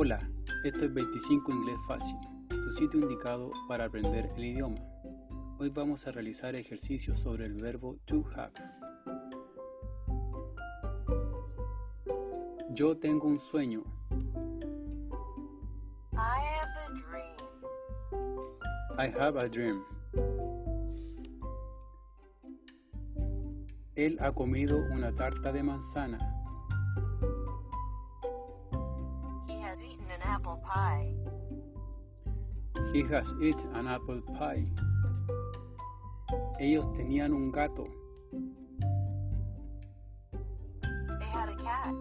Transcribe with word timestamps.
Hola, 0.00 0.30
esto 0.62 0.84
es 0.84 0.94
25 0.94 1.50
Inglés 1.50 1.76
Fácil, 1.88 2.16
tu 2.48 2.70
sitio 2.70 3.00
indicado 3.00 3.50
para 3.66 3.86
aprender 3.86 4.30
el 4.36 4.44
idioma. 4.44 4.78
Hoy 5.58 5.70
vamos 5.70 6.06
a 6.06 6.12
realizar 6.12 6.54
ejercicios 6.54 7.18
sobre 7.18 7.46
el 7.46 7.54
verbo 7.54 7.96
to 8.04 8.24
have. 8.36 8.52
Yo 12.70 12.96
tengo 12.96 13.26
un 13.26 13.40
sueño. 13.40 13.82
I 16.12 16.42
have 16.54 16.78
a 16.78 16.92
dream. 16.94 17.36
I 19.00 19.20
have 19.20 19.36
a 19.36 19.48
dream. 19.48 19.82
Él 23.96 24.16
ha 24.20 24.30
comido 24.30 24.78
una 24.92 25.12
tarta 25.12 25.50
de 25.50 25.64
manzana. 25.64 26.37
Apple 30.28 30.60
pie. 30.62 31.14
He 32.92 33.02
has 33.02 33.34
eaten 33.40 33.74
an 33.74 33.88
apple 33.88 34.20
pie. 34.38 34.66
Ellos 36.60 36.86
tenían 36.94 37.32
un 37.32 37.50
gato. 37.50 37.86
They 41.18 41.26
had 41.26 41.48
a 41.48 41.56
cat. 41.56 41.94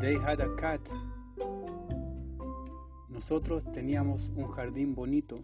They 0.00 0.14
had 0.14 0.40
a 0.40 0.54
cat. 0.56 0.80
Nosotros 3.08 3.64
teníamos 3.72 4.30
un 4.36 4.48
jardín 4.48 4.94
bonito. 4.94 5.40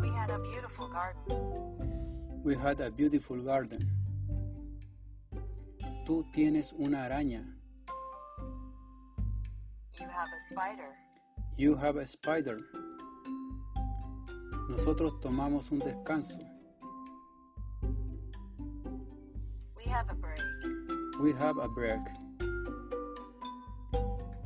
We 0.00 0.08
had 0.08 0.30
a 0.30 0.38
beautiful 0.38 0.88
garden. 0.88 2.42
We 2.42 2.54
had 2.54 2.80
a 2.80 2.90
beautiful 2.90 3.42
garden. 3.42 3.80
Tú 6.06 6.24
tienes 6.32 6.72
una 6.72 7.04
araña. 7.04 7.54
You 10.34 10.40
have 10.40 10.40
a 10.40 10.50
spider. 10.50 10.96
You 11.56 11.76
have 11.76 11.96
a 11.96 12.06
spider. 12.06 12.58
Nosotros 14.68 15.20
tomamos 15.20 15.70
un 15.70 15.78
descanso. 15.78 16.40
We 19.76 19.84
have 19.84 20.10
a 20.10 20.14
break. 20.14 20.40
We 21.20 21.32
have 21.34 21.58
a 21.58 21.68
break. 21.68 22.00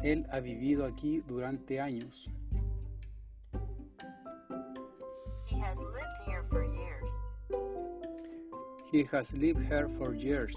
Él 0.05 0.27
ha 0.31 0.41
vivido 0.41 0.85
aquí 0.85 1.23
durante 1.27 1.81
años. 1.81 2.29
He 5.47 5.59
has 5.59 5.79
lived 5.79 6.19
here 6.27 6.43
for 6.51 6.65
years. 6.65 7.35
He 8.93 9.05
has 9.05 9.33
lived 9.33 9.65
here 9.67 9.89
for 9.89 10.15
years. 10.15 10.55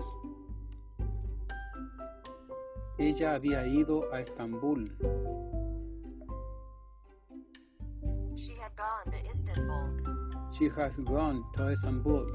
Ella 3.01 3.33
había 3.33 3.65
ido 3.65 4.13
a 4.13 4.21
Estambul. 4.21 4.95
She 8.35 8.53
had 8.53 8.75
gone 8.75 9.11
to 9.11 9.27
Istanbul. 9.27 10.51
She 10.51 10.69
has 10.69 10.97
gone 10.97 11.43
to 11.53 11.71
Istanbul. 11.71 12.27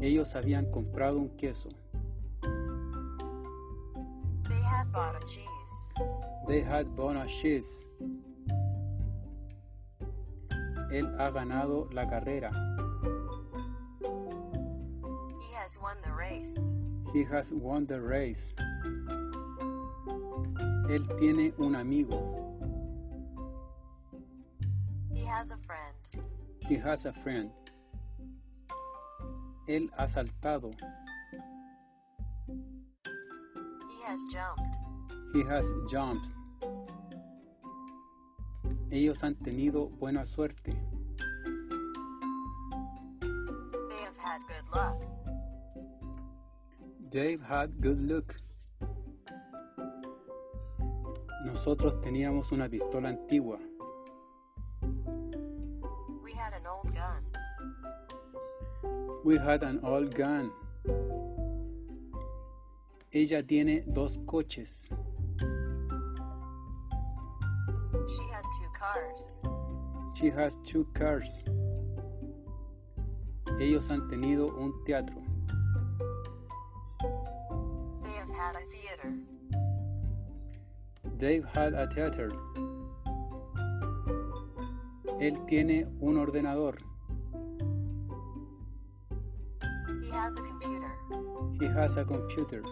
Ellos 0.00 0.36
habían 0.36 0.70
comprado 0.70 1.18
un 1.18 1.30
queso. 1.30 1.70
They 4.48 4.62
had 4.62 4.92
bought 4.92 5.16
a 5.20 5.26
cheese. 5.26 5.48
They 6.46 6.60
had 6.60 6.86
bought 6.94 7.16
a 7.16 7.26
cheese. 7.26 7.88
Él 10.92 11.12
ha 11.18 11.30
ganado 11.32 11.88
la 11.92 12.06
carrera. 12.06 12.52
He 15.40 15.52
has 15.56 15.80
won 15.82 15.96
the 16.04 16.12
race. 16.12 16.72
He 17.12 17.24
has 17.24 17.52
won 17.52 17.86
the 17.86 18.00
race. 18.00 18.54
Él 20.88 21.06
tiene 21.18 21.52
un 21.58 21.76
amigo. 21.76 22.18
He 25.14 25.24
has 25.26 25.50
a 25.50 25.58
friend. 25.58 25.94
He 26.68 26.76
has 26.76 27.04
a 27.04 27.12
friend. 27.12 27.50
Él 29.68 29.90
ha 29.98 30.06
saltado. 30.06 30.70
He 32.48 34.02
has 34.06 34.24
jumped. 34.32 34.76
He 35.34 35.42
has 35.44 35.72
jumped. 35.90 36.32
Ellos 38.90 39.22
han 39.22 39.34
tenido 39.34 39.90
buena 39.98 40.24
suerte. 40.24 40.74
They 43.20 44.02
have 44.02 44.16
had 44.16 44.40
good 44.46 44.68
luck. 44.74 45.11
They've 47.12 47.42
had 47.42 47.78
good 47.82 48.02
luck. 48.04 48.34
Nosotros 51.44 52.00
teníamos 52.00 52.52
una 52.52 52.70
pistola 52.70 53.10
antigua. 53.10 53.58
We 56.22 56.32
had 56.32 56.54
an 56.54 56.66
old 56.66 56.90
gun. 56.94 57.22
We 59.24 59.36
had 59.36 59.62
an 59.62 59.80
old 59.84 60.14
gun. 60.14 60.52
Ella 63.12 63.42
tiene 63.42 63.84
dos 63.92 64.18
coches. 64.24 64.88
She 68.08 68.24
has 68.32 68.46
two 68.56 68.70
cars. 68.72 69.40
She 70.14 70.30
has 70.30 70.56
two 70.64 70.86
cars. 70.94 71.44
Ellos 73.60 73.90
han 73.90 74.08
tenido 74.08 74.48
un 74.58 74.72
teatro. 74.86 75.21
Had 78.52 78.62
a 78.62 78.66
theater. 78.66 79.14
They've 81.18 81.44
had 81.44 81.74
a 81.74 81.86
theater. 81.86 82.30
Él 85.20 85.46
tiene 85.46 85.86
un 86.02 86.16
ordenador. 86.18 86.78
He 90.00 90.10
has 90.10 90.36
a 90.38 90.42
computer. 90.42 90.92
He 91.60 91.66
has 91.66 91.96
a 91.96 92.04
computer. 92.04 92.62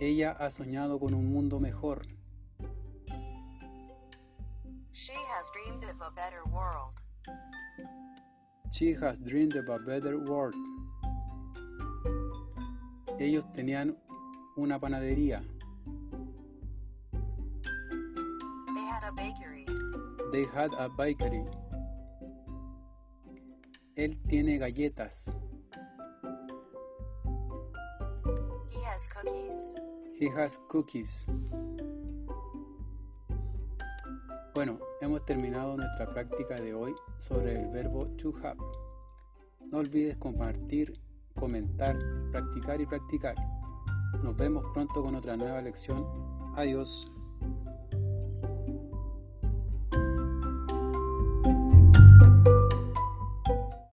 Ella 0.00 0.36
ha 0.38 0.50
soñado 0.50 0.98
con 0.98 1.14
un 1.14 1.32
mundo 1.32 1.60
mejor. 1.60 2.02
She 4.92 5.12
has 5.12 5.50
dreamed 5.52 5.84
of 5.84 6.00
a 6.00 6.10
better 6.10 6.42
world. 6.50 7.02
She 8.72 8.94
has 8.94 9.18
dreamed 9.20 9.56
of 9.56 9.68
a 9.68 9.78
better 9.78 10.18
world. 10.18 10.54
Ellos 13.18 13.50
tenían 13.52 13.96
una 14.56 14.80
panadería. 14.80 15.42
They 18.74 18.84
had 18.90 19.04
a 19.04 19.12
bakery. 19.12 19.64
They 20.32 20.46
had 20.54 20.72
a 20.78 20.88
bakery. 20.88 21.44
Él 23.96 24.20
tiene 24.26 24.58
galletas. 24.58 25.36
He 28.68 28.84
has 28.84 29.08
cookies. 29.08 29.74
He 30.18 30.28
has 30.30 30.58
cookies. 30.68 31.26
Bueno, 34.54 34.78
hemos 35.00 35.24
terminado 35.24 35.76
nuestra 35.76 36.12
práctica 36.12 36.56
de 36.56 36.74
hoy 36.74 36.94
sobre 37.18 37.60
el 37.60 37.68
verbo 37.68 38.06
to 38.16 38.32
have. 38.42 38.58
No 39.70 39.78
olvides 39.78 40.16
compartir, 40.16 40.92
comentar, 41.34 41.98
practicar 42.30 42.80
y 42.80 42.86
practicar. 42.86 43.34
Nos 44.22 44.36
vemos 44.36 44.64
pronto 44.72 45.02
con 45.02 45.14
otra 45.14 45.36
nueva 45.36 45.60
lección. 45.60 46.06
Adiós. 46.56 47.10